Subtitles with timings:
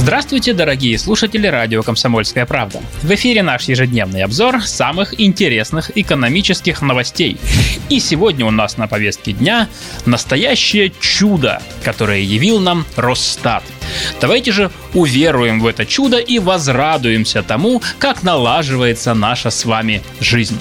[0.00, 2.80] Здравствуйте, дорогие слушатели радио «Комсомольская правда».
[3.02, 7.36] В эфире наш ежедневный обзор самых интересных экономических новостей.
[7.90, 9.68] И сегодня у нас на повестке дня
[10.06, 13.62] настоящее чудо, которое явил нам Росстат.
[14.22, 20.58] Давайте же уверуем в это чудо и возрадуемся тому, как налаживается наша с вами жизнь.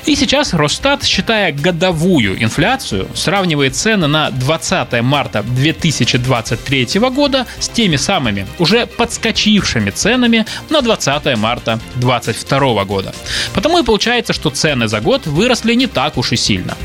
[0.06, 7.96] И сейчас Росстат, считая годовую инфляцию, сравнивает цены на 20 марта 2023 года с теми
[7.96, 13.16] самыми уже подскочившими ценами на 20 марта 2022 года.
[13.56, 16.76] Потому и получается, что цены за год выросли не так уж и сильно.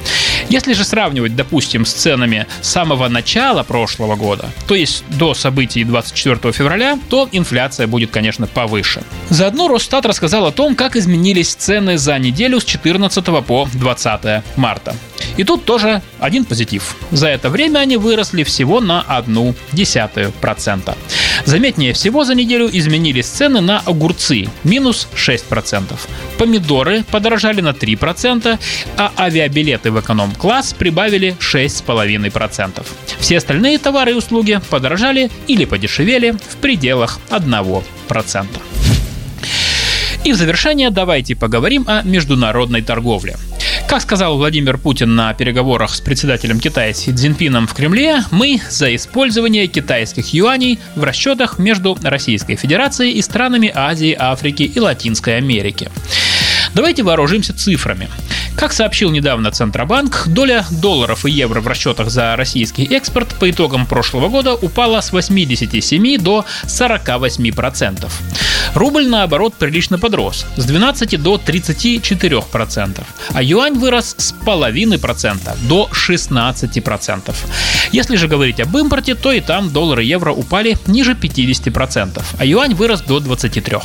[0.50, 6.52] Если же сравнивать, допустим, с ценами самого начала прошлого года, то есть до событий 24
[6.52, 9.02] февраля, то инфляция будет, конечно, повыше.
[9.28, 14.96] Заодно Росстат рассказал о том, как изменились цены за неделю с 14 по 20 марта.
[15.36, 16.96] И тут тоже один позитив.
[17.12, 20.96] За это время они выросли всего на одну десятую процента.
[21.44, 25.98] Заметнее всего за неделю изменились цены на огурцы– минус 6%.
[26.38, 28.58] Помидоры подорожали на 3%,
[28.96, 32.84] а авиабилеты в эконом-класс прибавили 6,5%.
[33.18, 38.46] Все остальные товары и услуги подорожали или подешевели в пределах 1%.
[40.24, 43.36] И в завершение давайте поговорим о международной торговле.
[43.90, 48.94] Как сказал Владимир Путин на переговорах с председателем Китая Си Цзиньпином в Кремле, мы за
[48.94, 55.90] использование китайских юаней в расчетах между Российской Федерацией и странами Азии, Африки и Латинской Америки.
[56.72, 58.08] Давайте вооружимся цифрами.
[58.60, 63.86] Как сообщил недавно Центробанк, доля долларов и евро в расчетах за российский экспорт по итогам
[63.86, 68.10] прошлого года упала с 87 до 48%.
[68.74, 75.88] Рубль, наоборот, прилично подрос с 12 до 34%, а юань вырос с половины процента до
[75.90, 77.34] 16%.
[77.92, 82.44] Если же говорить об импорте, то и там доллар и евро упали ниже 50%, а
[82.44, 83.82] юань вырос до 23%.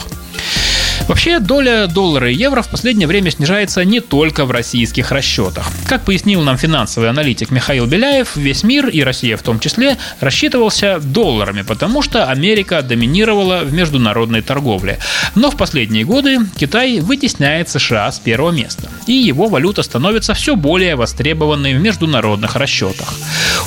[1.07, 5.67] Вообще, доля доллара и евро в последнее время снижается не только в российских расчетах.
[5.88, 11.00] Как пояснил нам финансовый аналитик Михаил Беляев, весь мир, и Россия в том числе, рассчитывался
[11.00, 15.00] долларами, потому что Америка доминировала в международной торговле.
[15.35, 20.55] Но в последние годы Китай вытесняет США с первого места, и его валюта становится все
[20.55, 23.14] более востребованной в международных расчетах.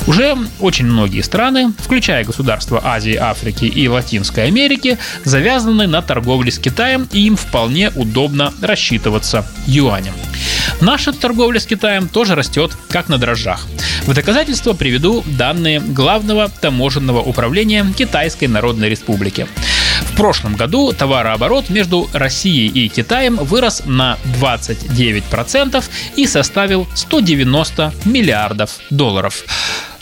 [0.07, 6.59] Уже очень многие страны, включая государства Азии, Африки и Латинской Америки, завязаны на торговле с
[6.59, 10.13] Китаем и им вполне удобно рассчитываться юанем.
[10.79, 13.67] Наша торговля с Китаем тоже растет как на дрожжах.
[14.05, 19.47] В доказательство приведу данные Главного таможенного управления Китайской Народной Республики.
[20.01, 25.83] В прошлом году товарооборот между Россией и Китаем вырос на 29%
[26.15, 29.43] и составил 190 миллиардов долларов.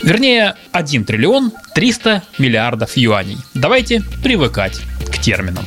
[0.00, 3.38] Вернее, 1 триллион 300 миллиардов юаней.
[3.54, 4.80] Давайте привыкать
[5.10, 5.66] к терминам.